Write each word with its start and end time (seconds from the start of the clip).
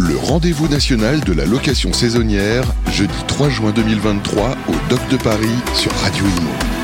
Le 0.00 0.16
rendez-vous 0.16 0.68
national 0.68 1.18
de 1.24 1.32
la 1.32 1.44
location 1.44 1.92
saisonnière, 1.92 2.62
jeudi 2.92 3.12
3 3.26 3.48
juin 3.48 3.72
2023 3.72 4.56
au 4.68 4.88
Doc 4.88 5.00
de 5.10 5.16
Paris 5.16 5.56
sur 5.74 5.90
Radio 6.02 6.24
Imo. 6.24 6.77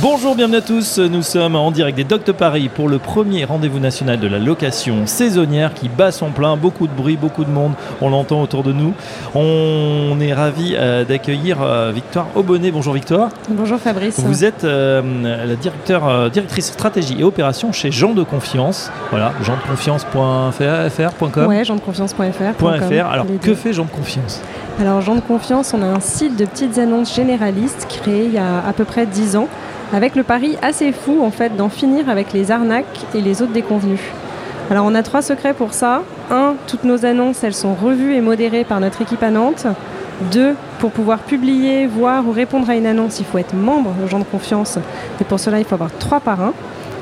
Bonjour, 0.00 0.34
bienvenue 0.34 0.56
à 0.56 0.62
tous. 0.62 0.98
Nous 0.98 1.22
sommes 1.22 1.54
en 1.54 1.70
direct 1.70 1.96
des 1.96 2.04
Doctes 2.04 2.32
Paris 2.32 2.70
pour 2.74 2.88
le 2.88 2.98
premier 2.98 3.44
rendez-vous 3.44 3.78
national 3.78 4.18
de 4.18 4.26
la 4.26 4.38
location 4.38 5.06
saisonnière 5.06 5.74
qui 5.74 5.88
bat 5.88 6.12
son 6.12 6.30
plein. 6.30 6.56
Beaucoup 6.56 6.86
de 6.86 6.92
bruit, 6.92 7.16
beaucoup 7.16 7.44
de 7.44 7.50
monde. 7.50 7.72
On 8.00 8.08
l'entend 8.08 8.40
autour 8.40 8.62
de 8.62 8.72
nous. 8.72 8.94
On 9.34 10.18
est 10.20 10.32
ravi 10.32 10.74
euh, 10.76 11.04
d'accueillir 11.04 11.58
euh, 11.60 11.92
Victoire 11.94 12.26
Aubonnet. 12.34 12.70
Bonjour 12.70 12.94
Victoire. 12.94 13.28
Bonjour 13.50 13.78
Fabrice. 13.78 14.18
Vous 14.20 14.44
êtes 14.44 14.64
euh, 14.64 15.46
la 15.46 15.56
directeur, 15.56 16.30
directrice 16.30 16.66
stratégie 16.66 17.20
et 17.20 17.24
opération 17.24 17.72
chez 17.72 17.90
Jean 17.90 18.14
de 18.14 18.22
Confiance. 18.22 18.90
Voilà, 19.10 19.32
jeandeconfiance.fr.com. 19.42 21.46
Ouais, 21.46 21.64
jeandeconfiance.fr. 21.64 22.64
Alors, 23.10 23.26
que 23.42 23.54
fait 23.54 23.72
Jean 23.72 23.84
de 23.84 23.90
Confiance? 23.90 24.40
Alors, 24.80 25.02
Jean 25.02 25.16
de 25.16 25.20
Confiance, 25.20 25.74
on 25.74 25.82
a 25.82 25.86
un 25.86 26.00
site 26.00 26.36
de 26.36 26.46
petites 26.46 26.78
annonces 26.78 27.14
généralistes 27.14 27.86
créé 27.88 28.24
il 28.24 28.32
y 28.32 28.38
a 28.38 28.66
à 28.66 28.72
peu 28.72 28.84
près 28.84 29.06
10 29.06 29.36
ans 29.36 29.48
avec 29.92 30.16
le 30.16 30.22
pari 30.22 30.56
assez 30.62 30.92
fou 30.92 31.22
en 31.22 31.30
fait 31.30 31.56
d'en 31.56 31.68
finir 31.68 32.08
avec 32.08 32.32
les 32.32 32.50
arnaques 32.50 33.00
et 33.14 33.20
les 33.20 33.42
autres 33.42 33.52
déconvenus. 33.52 34.00
Alors 34.70 34.86
on 34.86 34.94
a 34.94 35.02
trois 35.02 35.22
secrets 35.22 35.54
pour 35.54 35.74
ça. 35.74 36.02
Un, 36.30 36.54
toutes 36.66 36.84
nos 36.84 37.04
annonces, 37.04 37.44
elles 37.44 37.54
sont 37.54 37.74
revues 37.74 38.14
et 38.14 38.20
modérées 38.20 38.64
par 38.64 38.80
notre 38.80 39.02
équipe 39.02 39.22
à 39.22 39.30
Nantes. 39.30 39.66
Deux, 40.30 40.54
pour 40.78 40.92
pouvoir 40.92 41.18
publier, 41.18 41.86
voir 41.86 42.26
ou 42.26 42.32
répondre 42.32 42.70
à 42.70 42.76
une 42.76 42.86
annonce, 42.86 43.18
il 43.18 43.26
faut 43.26 43.38
être 43.38 43.54
membre 43.54 43.92
de 44.00 44.06
gens 44.06 44.18
de 44.18 44.24
confiance. 44.24 44.78
Et 45.20 45.24
pour 45.24 45.40
cela, 45.40 45.58
il 45.58 45.64
faut 45.64 45.74
avoir 45.74 45.90
trois 45.98 46.20
parrains. 46.20 46.52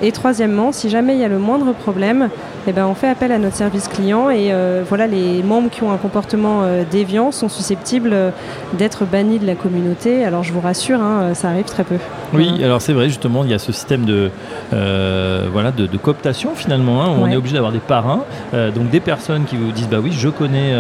Et 0.03 0.13
troisièmement, 0.13 0.73
si 0.73 0.89
jamais 0.89 1.15
il 1.15 1.21
y 1.21 1.25
a 1.25 1.29
le 1.29 1.39
moindre 1.39 1.73
problème, 1.75 2.31
eh 2.67 2.73
ben, 2.73 2.87
on 2.87 2.95
fait 2.95 3.09
appel 3.09 3.33
à 3.33 3.39
notre 3.39 3.57
service 3.57 3.89
client 3.89 4.31
et 4.31 4.53
euh, 4.53 4.83
voilà, 4.87 5.07
les 5.07 5.43
membres 5.43 5.71
qui 5.71 5.83
ont 5.83 5.93
un 5.93 5.97
comportement 5.99 6.63
euh, 6.63 6.85
déviant 6.91 7.33
sont 7.33 7.49
susceptibles 7.49 8.13
euh, 8.13 8.31
d'être 8.79 9.05
bannis 9.05 9.39
de 9.39 9.47
la 9.47 9.55
communauté. 9.55 10.25
Alors 10.25 10.43
je 10.43 10.53
vous 10.53 10.61
rassure, 10.61 11.01
hein, 11.01 11.35
ça 11.35 11.51
arrive 11.51 11.65
très 11.65 11.85
peu. 11.85 11.97
Oui, 12.33 12.63
alors 12.65 12.81
c'est 12.81 12.93
vrai, 12.95 13.09
justement, 13.09 13.45
il 13.45 13.51
y 13.51 13.55
a 13.55 13.59
ce 13.59 13.73
système 13.73 14.05
de, 14.05 14.31
voilà, 14.71 15.71
de, 15.71 15.87
cooptation 15.97 16.55
finalement. 16.55 17.03
Hein, 17.03 17.09
où 17.09 17.23
On 17.23 17.27
est 17.29 17.37
obligé 17.37 17.55
d'avoir 17.55 17.73
des 17.73 17.79
parrains, 17.79 18.25
donc 18.53 18.91
des 18.91 19.01
personnes 19.01 19.45
qui 19.45 19.57
vous 19.57 19.73
disent 19.73 19.89
bah 19.89 19.99
oui, 20.03 20.13
je 20.13 20.29
connais 20.29 20.75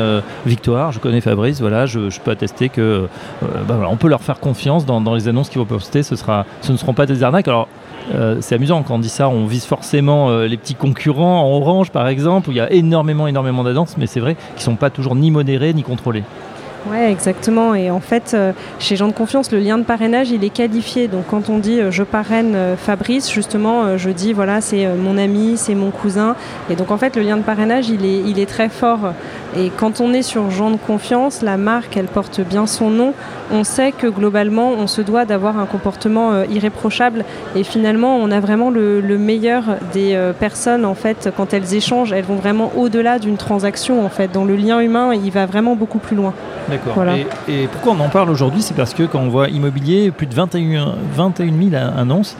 Victoire, 0.46 0.92
je 0.92 0.98
connais 0.98 1.20
Fabrice, 1.20 1.60
voilà, 1.60 1.86
je, 1.86 2.08
peux 2.22 2.30
attester 2.30 2.68
que 2.68 3.08
bah, 3.42 3.74
voilà, 3.74 3.90
on 3.90 3.96
peut 3.96 4.08
leur 4.08 4.22
faire 4.22 4.40
confiance 4.40 4.86
dans, 4.86 5.00
dans 5.00 5.14
les 5.14 5.28
annonces 5.28 5.48
qu'ils 5.48 5.58
vont 5.58 5.66
poster. 5.66 6.02
Ce, 6.02 6.16
sera, 6.16 6.46
ce 6.62 6.72
ne 6.72 6.76
seront 6.76 6.94
pas 6.94 7.06
des 7.06 7.22
arnaques. 7.22 7.48
Alors 7.48 7.68
c'est 8.40 8.54
amusant 8.54 8.82
quand 8.82 8.94
on 8.94 8.98
dit 8.98 9.09
on 9.18 9.46
vise 9.46 9.64
forcément 9.64 10.30
euh, 10.30 10.46
les 10.46 10.56
petits 10.56 10.74
concurrents 10.74 11.42
en 11.42 11.56
orange 11.56 11.90
par 11.90 12.08
exemple, 12.08 12.48
où 12.48 12.52
il 12.52 12.58
y 12.58 12.60
a 12.60 12.72
énormément, 12.72 13.26
énormément 13.26 13.64
d'annonces, 13.64 13.96
mais 13.98 14.06
c'est 14.06 14.20
vrai 14.20 14.34
qu'ils 14.34 14.60
ne 14.60 14.72
sont 14.72 14.76
pas 14.76 14.90
toujours 14.90 15.14
ni 15.14 15.30
modérés 15.30 15.72
ni 15.74 15.82
contrôlés. 15.82 16.24
Oui, 16.90 16.96
exactement. 16.96 17.74
Et 17.74 17.90
en 17.90 18.00
fait, 18.00 18.32
euh, 18.32 18.52
chez 18.78 18.96
Gens 18.96 19.08
de 19.08 19.12
Confiance, 19.12 19.52
le 19.52 19.58
lien 19.58 19.76
de 19.76 19.82
parrainage, 19.82 20.30
il 20.30 20.42
est 20.44 20.50
qualifié. 20.50 21.08
Donc 21.08 21.24
quand 21.28 21.50
on 21.50 21.58
dit 21.58 21.78
je 21.90 22.02
parraine 22.02 22.56
Fabrice, 22.78 23.30
justement, 23.30 23.98
je 23.98 24.08
dis 24.08 24.32
voilà, 24.32 24.62
c'est 24.62 24.86
mon 24.86 25.18
ami, 25.18 25.58
c'est 25.58 25.74
mon 25.74 25.90
cousin. 25.90 26.36
Et 26.70 26.76
donc 26.76 26.90
en 26.90 26.96
fait, 26.96 27.16
le 27.16 27.22
lien 27.22 27.36
de 27.36 27.42
parrainage, 27.42 27.90
il 27.90 28.38
est 28.38 28.46
très 28.46 28.70
fort. 28.70 29.12
Et 29.56 29.70
quand 29.70 30.00
on 30.00 30.12
est 30.12 30.22
sur 30.22 30.50
Gens 30.50 30.70
de 30.70 30.76
Confiance, 30.76 31.42
la 31.42 31.56
marque, 31.56 31.96
elle 31.96 32.06
porte 32.06 32.40
bien 32.40 32.66
son 32.66 32.90
nom 32.90 33.14
on 33.52 33.64
sait 33.64 33.92
que 33.92 34.06
globalement, 34.06 34.70
on 34.70 34.86
se 34.86 35.00
doit 35.00 35.24
d'avoir 35.24 35.58
un 35.58 35.66
comportement 35.66 36.32
euh, 36.32 36.44
irréprochable. 36.50 37.24
Et 37.56 37.64
finalement, 37.64 38.16
on 38.16 38.30
a 38.30 38.40
vraiment 38.40 38.70
le, 38.70 39.00
meilleur 39.18 39.64
des 39.92 40.14
euh, 40.14 40.32
personnes, 40.32 40.84
en 40.84 40.94
fait, 40.94 41.30
quand 41.36 41.52
elles 41.52 41.74
échangent, 41.74 42.12
elles 42.12 42.24
vont 42.24 42.36
vraiment 42.36 42.72
au-delà 42.76 43.18
d'une 43.18 43.36
transaction, 43.36 44.04
en 44.04 44.08
fait. 44.08 44.30
Dans 44.32 44.44
le 44.44 44.56
lien 44.56 44.80
humain, 44.80 45.12
il 45.14 45.30
va 45.30 45.46
vraiment 45.46 45.74
beaucoup 45.74 45.98
plus 45.98 46.16
loin. 46.16 46.32
D'accord. 46.68 47.04
Et, 47.48 47.66
pourquoi 47.72 47.92
on 47.98 48.00
en 48.00 48.08
parle 48.08 48.30
aujourd'hui? 48.30 48.62
C'est 48.62 48.74
parce 48.74 48.94
que 48.94 49.02
quand 49.02 49.20
on 49.20 49.28
voit 49.28 49.48
immobilier, 49.48 50.10
plus 50.10 50.26
de 50.26 50.34
21, 50.34 50.94
21 51.14 51.46
000 51.70 51.82
annonces, 51.96 52.36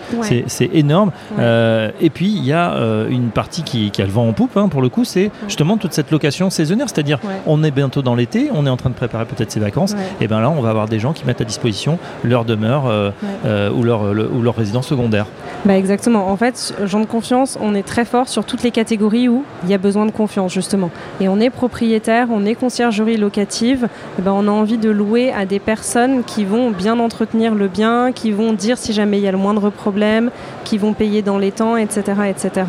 c'est 0.47 0.71
énorme. 0.73 1.11
Euh, 1.39 1.91
et 2.01 2.11
puis, 2.11 2.29
il 2.29 2.45
y 2.45 2.53
a 2.53 2.75
une 3.09 3.31
partie 3.31 3.63
qui, 3.63 3.91
a 4.01 4.05
le 4.05 4.13
vent 4.13 4.29
en 4.29 4.33
poupe, 4.33 4.57
hein, 4.57 4.69
pour 4.69 4.83
le 4.83 4.89
coup, 4.89 5.05
c'est 5.05 5.31
justement 5.47 5.77
toute 5.77 5.93
cette 5.93 6.11
location 6.11 6.51
saisonnière. 6.51 6.89
C'est-à-dire, 7.01 7.21
on 7.47 7.65
est 7.65 7.71
bientôt 7.71 8.03
dans 8.03 8.15
l'été, 8.15 8.51
on 8.53 8.67
est 8.67 8.69
en 8.69 8.77
train 8.77 8.91
de 8.91 8.95
préparer 8.95 9.25
peut-être 9.25 9.51
ses 9.51 9.61
vacances, 9.61 9.95
et 10.21 10.29
bien 10.29 10.41
là, 10.41 10.51
on 10.51 10.61
va 10.61 10.69
avoir 10.69 10.87
des 10.87 10.99
gens 10.99 11.15
qui 11.15 11.25
mettent 11.25 11.41
à 11.41 11.45
disposition 11.45 11.99
leur 12.25 12.45
demeure 12.45 12.87
euh, 12.89 13.11
euh, 13.47 13.71
ou, 13.71 13.83
leur, 13.83 14.03
ou 14.03 14.43
leur 14.43 14.55
résidence 14.55 14.87
secondaire. 14.87 15.25
Bah 15.65 15.79
exactement. 15.79 16.31
En 16.31 16.37
fait, 16.37 16.75
gens 16.85 17.01
de 17.01 17.07
confiance, 17.07 17.59
on 17.61 17.75
est 17.75 17.83
très 17.83 18.05
fort 18.05 18.29
sur 18.29 18.45
toutes 18.45 18.63
les 18.63 18.71
catégories 18.71 19.29
où 19.29 19.45
il 19.65 19.71
y 19.71 19.75
a 19.75 19.79
besoin 19.79 20.05
de 20.05 20.11
confiance, 20.11 20.53
justement. 20.53 20.91
Et 21.23 21.29
on 21.29 21.41
est 21.41 21.49
propriétaire, 21.49 22.29
on 22.31 22.45
est 22.45 22.55
conciergerie 22.55 23.17
locative, 23.17 23.89
et 24.19 24.23
ben 24.23 24.33
on 24.33 24.47
a 24.47 24.51
envie 24.51 24.79
de 24.79 24.91
louer 24.91 25.33
à 25.33 25.47
des 25.47 25.59
personnes 25.59 26.23
qui 26.25 26.45
vont 26.45 26.71
bien 26.71 26.99
entretenir 26.99 27.55
le 27.55 27.69
bien, 27.69 28.13
qui 28.13 28.31
vont 28.31 28.53
dire 28.53 28.77
si 28.77 28.93
jamais 28.93 29.19
il 29.19 29.25
y 29.25 29.29
a 29.29 29.33
le 29.33 29.39
moindre 29.39 29.71
problème, 29.71 30.31
qui 30.65 30.77
vont 30.77 30.93
payer 30.93 31.23
dans 31.23 31.39
les 31.39 31.53
temps, 31.53 31.77
etc. 31.77 32.03
etc. 32.29 32.67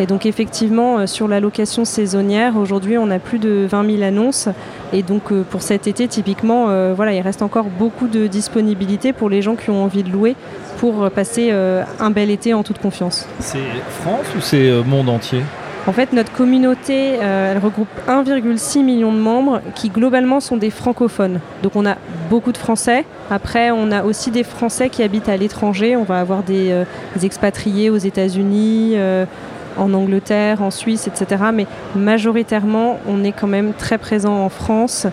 Et 0.00 0.06
donc 0.06 0.26
effectivement, 0.26 0.98
euh, 0.98 1.06
sur 1.06 1.28
la 1.28 1.38
location 1.38 1.84
saisonnière, 1.84 2.56
aujourd'hui 2.56 2.98
on 2.98 3.10
a 3.10 3.18
plus 3.18 3.38
de 3.38 3.66
20 3.68 3.96
000 3.98 4.02
annonces. 4.02 4.48
Et 4.92 5.02
donc 5.02 5.32
pour 5.50 5.62
cet 5.62 5.86
été, 5.86 6.08
typiquement, 6.08 6.66
voilà, 6.94 7.12
il 7.12 7.20
reste 7.20 7.42
encore 7.42 7.66
beaucoup 7.66 8.08
de 8.08 8.26
disponibilité 8.26 9.12
pour 9.12 9.28
les 9.28 9.42
gens 9.42 9.54
qui 9.54 9.70
ont 9.70 9.84
envie 9.84 10.02
de 10.02 10.10
louer 10.10 10.34
pour 10.78 11.10
passer 11.10 11.48
euh, 11.50 11.82
un 12.00 12.10
bel 12.10 12.30
été 12.30 12.54
en 12.54 12.62
toute 12.62 12.78
confiance. 12.78 13.28
C'est 13.40 13.58
France 14.02 14.26
ou 14.36 14.40
c'est 14.40 14.68
euh, 14.68 14.82
monde 14.82 15.08
entier? 15.08 15.42
En 15.86 15.92
fait, 15.92 16.12
notre 16.12 16.32
communauté, 16.32 17.14
euh, 17.20 17.52
elle 17.52 17.58
regroupe 17.58 17.88
1,6 18.06 18.84
million 18.84 19.12
de 19.12 19.18
membres 19.18 19.60
qui 19.74 19.88
globalement 19.88 20.40
sont 20.40 20.56
des 20.56 20.70
francophones. 20.70 21.40
Donc 21.62 21.76
on 21.76 21.86
a 21.86 21.96
beaucoup 22.28 22.52
de 22.52 22.58
Français. 22.58 23.04
Après, 23.30 23.70
on 23.70 23.90
a 23.90 24.04
aussi 24.04 24.30
des 24.30 24.44
Français 24.44 24.88
qui 24.90 25.02
habitent 25.02 25.28
à 25.28 25.36
l'étranger. 25.36 25.96
On 25.96 26.04
va 26.04 26.20
avoir 26.20 26.42
des, 26.42 26.84
expatriés 27.22 27.90
aux 27.90 27.96
États-Unis, 27.96 28.96
en 29.78 29.94
Angleterre, 29.94 30.62
en 30.62 30.70
Suisse, 30.70 31.06
etc. 31.06 31.44
Mais 31.52 31.66
majoritairement, 31.94 32.98
on 33.08 33.24
est 33.24 33.32
quand 33.32 33.46
même 33.46 33.72
très 33.72 33.98
présent 33.98 34.44
en 34.44 34.48
France 34.48 35.06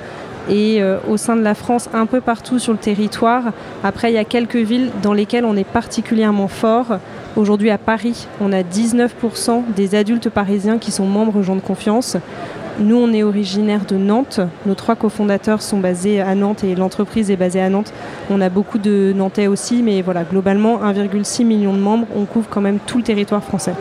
et 0.49 0.81
euh, 0.81 0.97
au 1.09 1.17
sein 1.17 1.35
de 1.35 1.41
la 1.41 1.55
France, 1.55 1.89
un 1.93 2.05
peu 2.05 2.21
partout 2.21 2.59
sur 2.59 2.71
le 2.71 2.77
territoire. 2.77 3.45
Après, 3.83 4.11
il 4.11 4.15
y 4.15 4.19
a 4.19 4.25
quelques 4.25 4.55
villes 4.55 4.91
dans 5.01 5.13
lesquelles 5.13 5.45
on 5.45 5.55
est 5.55 5.63
particulièrement 5.63 6.47
fort. 6.47 6.99
Aujourd'hui, 7.35 7.69
à 7.69 7.77
Paris, 7.77 8.27
on 8.41 8.53
a 8.53 8.61
19% 8.61 9.73
des 9.75 9.95
adultes 9.95 10.29
parisiens 10.29 10.77
qui 10.77 10.91
sont 10.91 11.05
membres 11.05 11.41
gens 11.41 11.55
de 11.55 11.61
confiance. 11.61 12.17
Nous, 12.77 12.97
on 12.97 13.13
est 13.13 13.23
originaire 13.23 13.85
de 13.85 13.95
Nantes. 13.95 14.41
Nos 14.65 14.75
trois 14.75 14.95
cofondateurs 14.95 15.61
sont 15.61 15.79
basés 15.79 16.19
à 16.19 16.35
Nantes 16.35 16.65
et 16.65 16.75
l'entreprise 16.75 17.31
est 17.31 17.37
basée 17.37 17.61
à 17.61 17.69
Nantes. 17.69 17.93
On 18.29 18.41
a 18.41 18.49
beaucoup 18.49 18.79
de 18.79 19.13
Nantais 19.15 19.47
aussi, 19.47 19.81
mais 19.81 20.01
voilà, 20.01 20.23
globalement, 20.25 20.81
1,6 20.83 21.45
million 21.45 21.71
de 21.71 21.79
membres. 21.79 22.07
On 22.15 22.25
couvre 22.25 22.47
quand 22.49 22.59
même 22.59 22.79
tout 22.85 22.97
le 22.97 23.03
territoire 23.03 23.43
français. 23.43 23.73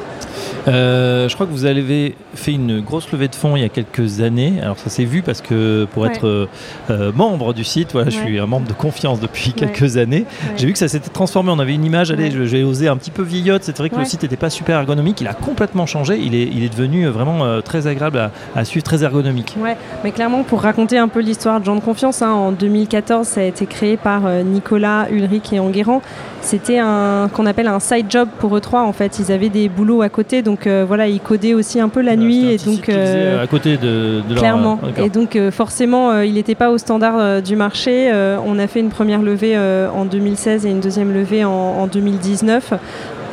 Euh, 0.69 1.29
je 1.29 1.35
crois 1.35 1.47
que 1.47 1.53
vous 1.53 1.67
avez 1.67 2.15
fait 2.35 2.53
une 2.53 2.81
grosse 2.81 3.11
levée 3.13 3.29
de 3.29 3.35
fonds 3.35 3.57
il 3.57 3.63
y 3.63 3.67
a 3.67 3.69
quelques 3.69 4.21
années. 4.21 4.55
Alors 4.63 4.79
ça 4.79 4.89
s'est 4.91 5.05
vu 5.05 5.23
parce 5.23 5.41
que 5.41 5.87
pour 5.93 6.07
être 6.07 6.27
euh, 6.27 6.47
euh, 6.91 7.13
membre 7.13 7.53
du 7.53 7.65
site, 7.65 7.93
voilà, 7.93 8.11
je 8.11 8.17
suis 8.17 8.39
un 8.39 8.47
membre 8.47 8.67
de 8.69 8.73
confiance 8.73 9.21
depuis 9.21 9.53
quelques 9.53 9.97
années. 9.97 10.25
J'ai 10.57 10.67
vu 10.67 10.73
que 10.73 10.79
ça 10.79 10.89
s'était 10.89 11.11
transformé. 11.11 11.51
On 11.51 11.59
avait 11.59 11.75
une 11.75 11.85
image, 11.85 12.11
allez, 12.11 12.31
j'ai 12.47 12.65
osé 12.65 12.89
un 12.89 12.97
petit 12.97 13.11
peu 13.11 13.23
vieillotte. 13.23 13.63
C'est 13.65 13.77
vrai 13.77 13.91
que 13.91 13.97
le 13.97 14.05
site 14.05 14.23
n'était 14.23 14.37
pas 14.37 14.51
super 14.51 14.79
ergonomique. 14.79 15.21
Il 15.21 15.29
a 15.29 15.35
complètement 15.35 15.87
changé. 15.87 16.19
Il 16.19 16.35
est, 16.35 16.49
il 16.53 16.65
est 16.65 16.69
devenu 16.69 17.07
vraiment 17.09 17.61
très 17.63 17.87
agréable 17.87 18.31
à, 18.55 18.65
suivre, 18.65 18.85
très 18.85 19.03
ergonomique. 19.05 19.57
Ouais, 19.61 19.77
mais 20.03 20.13
clairement 20.13 20.43
pour 20.43 20.63
raconter 20.63 20.99
un 20.99 21.09
peu 21.09 21.21
l'histoire 21.21 21.61
de 21.61 21.65
Jean 21.65 21.77
de 21.77 21.81
Confiance, 21.81 22.23
hein, 22.23 22.31
en 22.31 22.53
2014, 22.53 23.27
ça 23.27 23.41
a 23.41 23.45
été 23.45 23.67
créé 23.67 23.97
par 23.97 24.23
Nicolas, 24.45 25.09
Ulrich 25.11 25.53
et 25.53 25.61
Enguerrand. 25.61 26.03
C'était 26.41 26.79
un 26.79 27.31
qu'on 27.33 27.47
appelle 27.47 27.69
un 27.69 27.81
side 27.81 28.07
job 28.11 28.29
pour 28.39 28.55
eux 28.57 28.61
trois. 28.61 28.83
En 28.83 28.93
fait, 28.93 29.19
ils 29.19 29.33
avaient 29.33 29.49
des 29.49 29.69
boulots 29.69 30.03
à 30.03 30.11
côté, 30.11 30.43
donc 30.43 30.54
euh, 30.67 30.85
voilà, 30.87 31.09
ils 31.09 31.21
codaient 31.21 31.55
aussi 31.55 31.81
un 31.81 31.89
peu 31.89 32.01
la 32.01 32.17
nuit 32.17 32.51
et 32.53 32.57
donc 32.59 32.89
euh, 32.89 33.43
à 33.43 33.47
côté 33.47 33.77
de, 33.77 34.23
de 34.29 34.35
clairement. 34.35 34.79
et 34.97 35.09
donc 35.09 35.37
euh, 35.37 35.51
forcément, 35.51 36.21
il 36.21 36.35
n'était 36.35 36.55
pas 36.55 36.71
au 36.71 36.79
standard 36.79 37.43
du 37.43 37.57
marché. 37.57 38.13
on 38.45 38.59
a 38.59 38.67
fait 38.67 38.81
une 38.81 38.91
première 38.91 39.23
levée 39.23 39.57
en 39.59 40.05
2016 40.05 40.67
et 40.67 40.71
une 40.71 40.81
deuxième 40.81 41.13
levée 41.13 41.45
en, 41.45 41.51
en 41.51 41.87
2019 41.87 42.75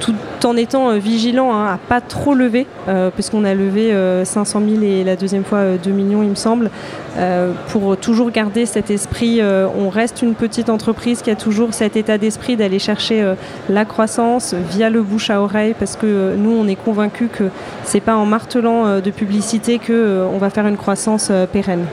tout 0.02 0.16
en 0.44 0.58
étant 0.58 0.98
vigilant 0.98 1.54
hein, 1.54 1.74
à 1.74 1.78
pas 1.78 2.02
trop 2.02 2.34
lever, 2.34 2.68
puisqu'on 3.14 3.46
a 3.46 3.54
levé 3.54 3.94
500 4.26 4.62
000 4.68 4.84
et 4.84 5.04
la 5.04 5.16
deuxième 5.16 5.44
fois 5.44 5.78
2 5.82 5.92
millions, 5.92 6.24
il 6.24 6.30
me 6.30 6.36
semble. 6.36 6.70
Euh, 7.18 7.52
pour 7.68 7.98
toujours 7.98 8.32
garder 8.32 8.66
cet 8.66 8.90
esprit. 8.90 9.42
Euh, 9.42 9.68
on 9.78 9.90
reste 9.90 10.22
une 10.22 10.34
petite 10.34 10.70
entreprise 10.70 11.22
qui 11.22 11.30
a 11.30 11.36
toujours 11.36 11.74
cet 11.74 11.98
état 11.98 12.18
d'esprit 12.18 12.56
d'aller 12.56 12.80
chercher 12.80 13.22
euh, 13.22 13.36
la 13.68 13.84
croissance 13.84 14.54
via 14.54 14.90
le 14.90 15.02
bouche 15.02 15.30
à 15.30 15.42
oreille 15.42 15.76
parce 15.78 15.98
que 15.98 16.36
nous, 16.38 16.52
on 16.52 16.68
est 16.68 16.76
convaincus 16.76 17.30
que 17.32 17.50
c'est 17.84 18.00
pas 18.00 18.16
en 18.16 18.26
martelant 18.26 19.02
de 19.02 19.12
publicité 19.12 19.80
qu'on 19.80 20.38
va 20.38 20.50
faire 20.50 20.68
une 20.68 20.78
croissance 20.78 21.32
pérenne. 21.52 21.86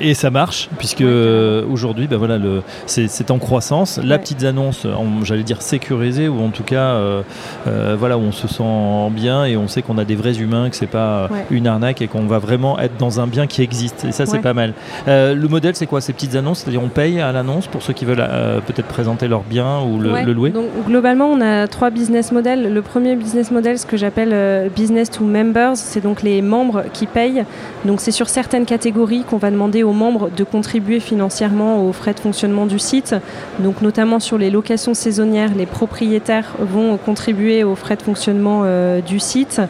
Et 0.00 0.14
ça 0.14 0.30
marche, 0.30 0.68
puisque 0.78 1.02
euh, 1.02 1.64
aujourd'hui, 1.70 2.06
ben 2.06 2.16
voilà, 2.16 2.38
c'est 2.86 3.30
en 3.30 3.38
croissance. 3.38 4.00
La 4.02 4.18
petite 4.18 4.42
annonce, 4.44 4.86
j'allais 5.22 5.42
dire 5.42 5.62
sécurisée, 5.62 6.28
ou 6.28 6.42
en 6.42 6.48
tout 6.48 6.62
cas, 6.62 6.94
euh, 6.94 7.22
euh, 7.66 7.96
voilà, 7.98 8.16
où 8.16 8.22
on 8.22 8.32
se 8.32 8.48
sent 8.48 9.10
bien 9.10 9.44
et 9.44 9.56
on 9.56 9.68
sait 9.68 9.82
qu'on 9.82 9.98
a 9.98 10.04
des 10.04 10.16
vrais 10.16 10.38
humains, 10.38 10.70
que 10.70 10.76
c'est 10.76 10.86
pas 10.86 11.28
une 11.50 11.66
arnaque 11.66 12.02
et 12.02 12.08
qu'on 12.08 12.26
va 12.26 12.38
vraiment 12.38 12.78
être 12.78 12.96
dans 12.98 13.20
un 13.20 13.26
bien 13.26 13.46
qui 13.46 13.62
existe. 13.62 14.04
Et 14.04 14.12
ça, 14.12 14.26
c'est 14.26 14.40
pas 14.40 14.54
mal. 14.54 14.72
le 15.06 15.46
modèle, 15.46 15.74
c'est 15.76 15.86
quoi 15.86 16.00
ces 16.00 16.12
petites 16.12 16.34
annonces? 16.36 16.60
C'est-à-dire, 16.60 16.82
on 16.82 16.88
paye 16.88 17.20
à 17.20 17.32
l'annonce 17.32 17.66
pour 17.66 17.82
ceux 17.82 17.92
qui 17.92 18.04
veulent 18.04 18.26
peut-être 18.66 18.88
présenter 18.88 19.28
leur 19.28 19.42
bien 19.42 19.80
ou 19.80 19.98
le, 19.98 20.32
louer? 20.32 20.50
Donc, 20.50 20.66
globalement, 20.86 21.26
on 21.26 21.40
a 21.40 21.66
trois 21.68 21.90
business 21.90 22.32
models. 22.32 22.72
Le 22.72 22.82
premier 22.82 23.16
business 23.16 23.50
model, 23.50 23.78
ce 23.78 23.86
que 23.86 23.96
j'appelle 23.96 24.70
business 24.74 25.10
to 25.10 25.24
members, 25.24 25.76
c'est 25.76 26.00
donc 26.00 26.22
les 26.22 26.42
membres 26.42 26.84
qui 26.92 27.06
payent. 27.06 27.44
Donc, 27.84 28.00
c'est 28.00 28.10
sur 28.10 28.28
certaines 28.28 28.64
catégories 28.64 29.24
qu'on 29.24 29.36
va 29.36 29.50
demander 29.50 29.65
aux 29.82 29.92
membres 29.92 30.30
de 30.30 30.44
contribuer 30.44 31.00
financièrement 31.00 31.86
aux 31.86 31.92
frais 31.92 32.14
de 32.14 32.20
fonctionnement 32.20 32.66
du 32.66 32.78
site. 32.78 33.14
Donc 33.58 33.82
notamment 33.82 34.20
sur 34.20 34.38
les 34.38 34.50
locations 34.50 34.94
saisonnières, 34.94 35.54
les 35.54 35.66
propriétaires 35.66 36.54
vont 36.58 36.96
contribuer 36.96 37.64
aux 37.64 37.74
frais 37.74 37.96
de 37.96 38.02
fonctionnement 38.02 38.62
euh, 38.64 39.00
du 39.00 39.18
site. 39.18 39.60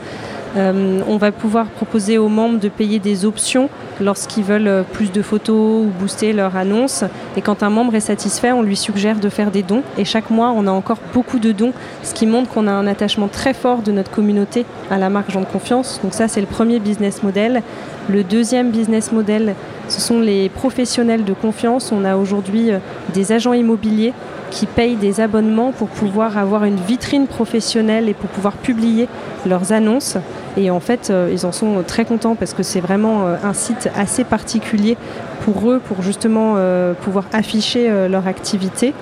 Euh, 0.56 1.00
on 1.06 1.16
va 1.16 1.32
pouvoir 1.32 1.66
proposer 1.66 2.19
aux 2.19 2.28
membres 2.28 2.58
de 2.58 2.69
payer 2.69 2.98
des 2.98 3.25
options 3.25 3.69
lorsqu'ils 4.00 4.44
veulent 4.44 4.69
euh, 4.69 4.82
plus 4.82 5.12
de 5.12 5.22
photos 5.22 5.87
ou 5.87 5.90
booster 5.98 6.32
leur 6.32 6.56
annonce. 6.56 7.04
Et 7.37 7.40
quand 7.40 7.62
un 7.62 7.70
membre 7.70 7.94
est 7.94 8.00
satisfait, 8.00 8.52
on 8.52 8.62
lui 8.62 8.76
suggère 8.76 9.19
de 9.19 9.28
faire 9.28 9.50
des 9.50 9.62
dons. 9.62 9.82
Et 9.98 10.04
chaque 10.04 10.31
mois, 10.31 10.52
on 10.54 10.66
a 10.66 10.70
encore 10.70 10.98
beaucoup 11.12 11.38
de 11.38 11.52
dons, 11.52 11.72
ce 12.02 12.14
qui 12.14 12.26
montre 12.26 12.50
qu'on 12.50 12.66
a 12.66 12.72
un 12.72 12.87
attachement 12.87 13.28
très 13.28 13.54
fort 13.54 13.82
de 13.82 13.93
notre 13.93 14.10
communauté 14.10 14.64
à 14.90 14.98
la 14.98 15.10
marque 15.10 15.31
Jean 15.31 15.40
de 15.40 15.46
Confiance. 15.46 16.00
Donc 16.02 16.14
ça, 16.14 16.28
c'est 16.28 16.40
le 16.40 16.46
premier 16.46 16.78
business 16.78 17.22
model. 17.22 17.62
Le 18.08 18.22
deuxième 18.22 18.70
business 18.70 19.12
model, 19.12 19.54
ce 19.88 20.00
sont 20.00 20.20
les 20.20 20.49
professionnels 20.49 21.25
de 21.25 21.32
confiance. 21.32 21.92
On 21.92 22.04
a 22.04 22.16
aujourd'hui 22.16 22.70
euh, 22.70 22.78
des 23.14 23.32
agents 23.32 23.52
immobiliers 23.52 24.12
qui 24.50 24.66
payent 24.66 24.96
des 24.96 25.20
abonnements 25.20 25.72
pour 25.72 25.88
pouvoir 25.88 26.38
avoir 26.38 26.64
une 26.64 26.76
vitrine 26.76 27.26
professionnelle 27.26 28.08
et 28.08 28.14
pour 28.14 28.31
pouvoir 28.31 28.54
publier 28.54 29.08
leurs 29.44 29.72
annonces. 29.72 30.16
Et 30.56 30.70
en 30.70 30.80
fait, 30.80 31.10
euh, 31.10 31.30
ils 31.32 31.44
en 31.44 31.52
sont 31.52 31.82
très 31.86 32.04
contents 32.04 32.34
parce 32.34 32.54
que 32.54 32.62
c'est 32.62 32.80
vraiment 32.80 33.26
euh, 33.26 33.36
un 33.44 33.52
site 33.52 33.90
assez 33.96 34.24
particulier 34.24 34.96
pour 35.42 35.70
eux, 35.70 35.80
pour 35.80 36.02
justement 36.02 36.54
euh, 36.56 36.94
pouvoir 36.94 37.24
afficher 37.32 37.90
leur 38.08 38.26
activité. 38.26 38.94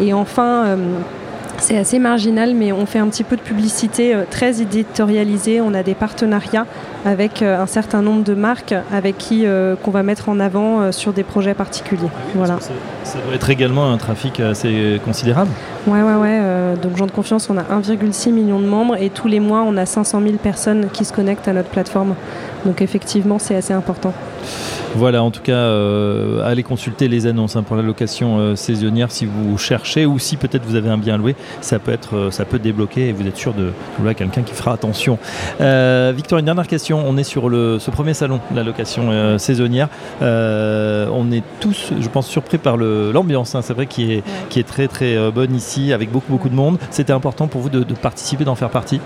Et 0.00 0.12
enfin, 0.12 0.76
c'est 1.56 1.76
assez 1.76 1.98
marginal, 1.98 2.54
mais 2.54 2.72
on 2.72 2.84
fait 2.86 2.98
un 2.98 3.08
petit 3.08 3.24
peu 3.24 3.36
de 3.36 3.40
publicité 3.40 4.14
très 4.30 4.60
éditorialisée. 4.60 5.60
On 5.60 5.72
a 5.74 5.82
des 5.82 5.94
partenariats 5.94 6.66
avec 7.04 7.42
un 7.42 7.66
certain 7.66 8.02
nombre 8.02 8.22
de 8.22 8.34
marques 8.34 8.74
avec 8.92 9.16
qui 9.18 9.44
qu'on 9.82 9.90
va 9.90 10.02
mettre 10.02 10.28
en 10.28 10.38
avant 10.38 10.92
sur 10.92 11.12
des 11.12 11.24
projets 11.24 11.54
particuliers. 11.54 12.10
Voilà. 12.34 12.58
Ça 13.02 13.18
doit 13.24 13.34
être 13.34 13.50
également 13.50 13.90
un 13.90 13.96
trafic 13.96 14.40
assez 14.40 15.00
considérable? 15.04 15.50
Ouais, 15.88 16.02
ouais, 16.02 16.16
ouais. 16.16 16.38
Euh, 16.42 16.76
donc, 16.76 16.98
Gens 16.98 17.06
de 17.06 17.12
Confiance, 17.12 17.48
on 17.48 17.56
a 17.56 17.62
1,6 17.62 18.30
million 18.30 18.60
de 18.60 18.66
membres 18.66 18.96
et 19.00 19.08
tous 19.08 19.26
les 19.26 19.40
mois, 19.40 19.64
on 19.66 19.74
a 19.78 19.86
500 19.86 20.20
000 20.20 20.34
personnes 20.34 20.88
qui 20.92 21.06
se 21.06 21.14
connectent 21.14 21.48
à 21.48 21.54
notre 21.54 21.70
plateforme. 21.70 22.14
Donc, 22.66 22.82
effectivement, 22.82 23.38
c'est 23.38 23.54
assez 23.54 23.72
important. 23.72 24.12
Voilà, 24.94 25.22
en 25.22 25.30
tout 25.30 25.42
cas, 25.42 25.52
euh, 25.52 26.42
allez 26.44 26.62
consulter 26.62 27.08
les 27.08 27.26
annonces 27.26 27.56
hein, 27.56 27.62
pour 27.62 27.76
la 27.76 27.82
location 27.82 28.38
euh, 28.38 28.56
saisonnière 28.56 29.10
si 29.10 29.26
vous 29.26 29.56
cherchez 29.58 30.06
ou 30.06 30.18
si 30.18 30.36
peut-être 30.36 30.64
vous 30.64 30.76
avez 30.76 30.88
un 30.88 30.96
bien 30.96 31.18
loué, 31.18 31.36
ça 31.60 31.78
peut 31.78 31.92
être, 31.92 32.30
ça 32.32 32.44
peut 32.44 32.58
débloquer 32.58 33.08
et 33.08 33.12
vous 33.12 33.26
êtes 33.26 33.36
sûr 33.36 33.52
de 33.52 33.72
trouver 33.94 34.14
quelqu'un 34.14 34.42
qui 34.42 34.54
fera 34.54 34.72
attention. 34.72 35.18
Victor, 35.58 36.38
une 36.38 36.46
dernière 36.46 36.66
question. 36.66 37.04
On 37.06 37.16
est 37.16 37.24
sur 37.24 37.48
le, 37.48 37.78
ce 37.78 37.90
premier 37.90 38.14
salon, 38.14 38.40
la 38.54 38.62
location 38.62 39.38
saisonnière. 39.38 39.88
on 40.20 41.32
est 41.32 41.42
tous, 41.60 41.92
je 41.98 42.08
pense, 42.08 42.26
surpris 42.26 42.58
par 42.58 42.76
l'ambiance. 42.76 43.54
Hein, 43.54 43.62
c'est 43.62 43.74
vrai 43.74 43.86
qui 43.86 44.12
est, 44.12 44.22
qui 44.48 44.58
est 44.58 44.66
très 44.66 44.88
très 44.88 45.30
bonne 45.30 45.54
ici 45.54 45.77
avec 45.92 46.10
beaucoup 46.10 46.32
beaucoup 46.32 46.48
de 46.48 46.54
monde. 46.54 46.78
C'était 46.90 47.12
important 47.12 47.46
pour 47.46 47.60
vous 47.60 47.68
de, 47.68 47.94
participer, 47.94 48.44
d'en 48.44 48.54
faire 48.54 48.70
partie 48.70 49.00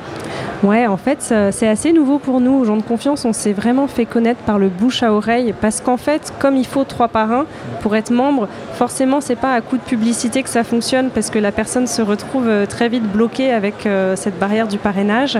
Ouais, 0.62 0.86
en 0.86 0.96
fait, 0.96 1.34
c'est 1.50 1.69
assez 1.69 1.92
nouveau 1.92 2.20
pour 2.20 2.40
nous, 2.40 2.52
aux 2.52 2.64
gens 2.64 2.76
de 2.76 2.82
confiance. 2.82 3.24
On 3.24 3.32
s'est 3.32 3.52
vraiment 3.52 3.88
fait 3.88 4.06
connaître 4.06 4.40
par 4.40 4.60
le 4.60 4.69
bouche 4.69 5.02
à 5.02 5.12
oreille 5.12 5.54
parce 5.60 5.80
qu'en 5.80 5.96
fait, 5.96 6.32
comme 6.38 6.56
il 6.56 6.66
faut 6.66 6.84
trois 6.84 7.08
parrains 7.08 7.46
pour 7.80 7.96
être 7.96 8.12
membre, 8.12 8.46
forcément, 8.74 9.20
c'est 9.20 9.36
pas 9.36 9.54
à 9.54 9.60
coup 9.60 9.76
de 9.76 9.82
publicité 9.82 10.42
que 10.42 10.48
ça 10.48 10.62
fonctionne 10.62 11.10
parce 11.10 11.30
que 11.30 11.38
la 11.38 11.50
personne 11.50 11.86
se 11.86 12.00
retrouve 12.00 12.48
euh, 12.48 12.66
très 12.66 12.88
vite 12.88 13.02
bloquée 13.02 13.52
avec 13.52 13.86
euh, 13.86 14.14
cette 14.14 14.38
barrière 14.38 14.68
du 14.68 14.78
parrainage. 14.78 15.38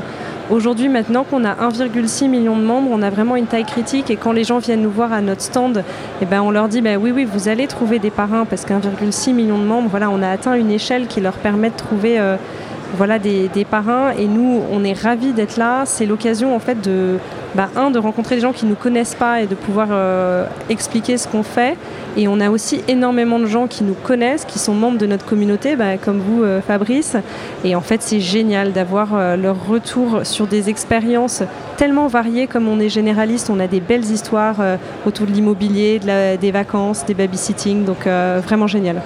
Aujourd'hui, 0.50 0.88
maintenant 0.88 1.25
qu'on 1.25 1.44
a 1.44 1.55
1,6 1.55 2.28
million 2.28 2.56
de 2.56 2.62
membres, 2.62 2.88
on 2.93 3.00
a 3.00 3.11
vraiment 3.11 3.37
une 3.37 3.46
taille 3.46 3.64
critique 3.64 4.11
et 4.11 4.17
quand 4.17 4.32
les 4.32 4.44
gens 4.44 4.58
viennent 4.58 4.82
nous 4.82 4.90
voir 4.90 5.12
à 5.12 5.20
notre 5.20 5.40
stand, 5.40 5.85
eh 6.20 6.26
ben, 6.26 6.43
on 6.43 6.50
leur 6.50 6.69
dit 6.69 6.82
bah, 6.82 6.96
oui, 7.00 7.12
oui, 7.12 7.25
vous 7.25 7.49
allez 7.49 7.67
trouver 7.69 7.99
des 7.99 8.11
parrains 8.11 8.44
parce 8.44 8.64
qu'un,6 8.64 9.32
million 9.32 9.58
de 9.58 9.64
membres, 9.64 9.88
voilà, 9.88 10.11
on 10.11 10.20
a 10.20 10.28
atteint 10.28 10.55
une 10.55 10.70
échelle 10.70 11.06
qui 11.12 11.20
leur 11.20 11.35
permet 11.35 11.70
de 11.70 11.76
trouver 11.76 12.19
euh, 12.19 12.37
voilà, 12.97 13.19
des, 13.19 13.49
parrains 13.70 14.11
et 14.19 14.26
nous, 14.26 14.61
on 14.70 14.85
est 14.85 14.93
ravis 14.93 15.32
d'être 15.32 15.56
là. 15.56 15.85
C'est 15.87 16.06
l'occasion 16.06 16.55
en 16.55 16.59
fait 16.59 16.81
de, 16.82 17.17
bah, 17.55 17.70
un, 17.76 17.91
de 17.91 17.99
rencontrer 17.99 18.35
des 18.37 18.43
gens 18.43 18.53
qui 18.53 18.67
ne 18.67 18.70
nous 18.70 18.76
connaissent 18.76 19.14
pas 19.14 19.41
et 19.41 19.47
de 19.47 19.55
pouvoir 19.55 19.88
euh, 19.91 20.44
expliquer 20.69 21.17
ce 21.17 21.26
qu'on 21.26 21.43
fait. 21.43 21.76
Et 22.19 22.29
on 22.29 22.38
a 22.41 22.50
aussi 22.50 22.82
énormément 22.88 23.38
de 23.38 23.47
gens 23.47 23.67
qui 23.67 23.82
nous 23.85 23.94
connaissent, 23.94 24.44
qui 24.44 24.59
sont 24.59 24.75
membres 24.75 24.99
de 24.99 25.06
notre 25.06 25.25
communauté, 25.25 25.75
bah, 25.75 25.97
comme 25.97 26.19
vous, 26.19 26.43
euh, 26.43 26.61
Fabrice. 26.61 27.17
Et 27.64 27.75
en 27.75 27.81
fait, 27.81 28.03
c'est 28.03 28.20
génial 28.20 28.73
d'avoir 28.73 29.37
leur 29.37 29.67
retour 29.67 30.20
sur 30.25 30.47
des 30.47 30.69
expériences 30.69 31.43
tellement 31.79 32.09
variées. 32.09 32.47
Comme 32.47 32.69
on 32.69 32.79
est 32.79 32.91
généraliste, 32.91 33.49
on 33.49 33.59
a 33.61 33.67
des 33.67 33.81
belles 33.81 34.05
histoires 34.05 34.56
autour 35.06 35.26
de 35.26 35.32
l'immobilier, 35.32 35.99
de 35.99 36.37
des 36.37 36.50
vacances, 36.50 37.06
des 37.06 37.14
babysitting. 37.14 37.85
Donc, 37.85 38.06
vraiment 38.06 38.67
génial. 38.67 39.00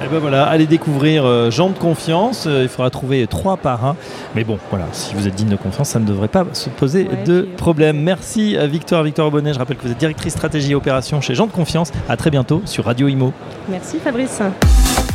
Et 0.00 0.04
eh 0.06 0.08
ben 0.08 0.18
voilà, 0.18 0.46
allez 0.46 0.66
découvrir 0.66 1.26
euh, 1.26 1.50
Jean 1.50 1.68
de 1.68 1.76
confiance. 1.76 2.44
Euh, 2.46 2.62
il 2.62 2.70
faudra 2.70 2.88
trouver 2.88 3.26
trois 3.26 3.58
parrains. 3.58 3.96
Mais 4.34 4.44
bon, 4.44 4.58
voilà, 4.70 4.86
si 4.92 5.12
vous 5.12 5.28
êtes 5.28 5.34
digne 5.34 5.50
de 5.50 5.56
confiance, 5.56 5.90
ça 5.90 5.98
ne 5.98 6.06
devrait 6.06 6.28
pas 6.28 6.46
se 6.54 6.70
poser 6.70 7.06
de 7.26 7.42
problème. 7.58 8.00
Merci 8.00 8.56
à 8.56 8.66
Victoire, 8.66 9.02
Victoire 9.02 9.30
Bonnet. 9.30 9.52
Je 9.52 9.58
rappelle 9.58 9.76
que 9.76 9.82
vous 9.82 9.92
êtes 9.92 9.98
directrice 9.98 10.32
stratégie 10.32 10.72
et 10.72 10.74
opération 10.74 11.20
chez 11.20 11.34
Jean 11.34 11.46
de 11.46 11.52
confiance. 11.52 11.92
À 12.08 12.16
très 12.16 12.30
bientôt 12.30 12.62
sur 12.64 12.86
Radio 12.86 13.08
Imo. 13.08 13.34
Merci 13.68 13.98
Fabrice. 13.98 14.40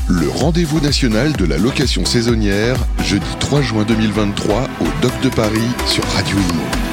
Le 0.07 0.29
rendez-vous 0.29 0.79
national 0.79 1.33
de 1.33 1.45
la 1.45 1.57
location 1.57 2.05
saisonnière, 2.05 2.75
jeudi 3.03 3.25
3 3.39 3.61
juin 3.61 3.85
2023 3.87 4.65
au 4.81 5.01
Doc 5.01 5.13
de 5.23 5.29
Paris 5.29 5.67
sur 5.87 6.03
Radio 6.13 6.37
Imo. 6.37 6.84